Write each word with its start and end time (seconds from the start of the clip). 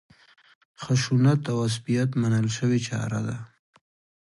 خشونت 0.83 1.41
او 1.51 1.57
عصبیت 1.67 2.09
منل 2.21 2.47
شوې 2.57 2.79
چاره 2.87 3.21
ده. 3.27 3.37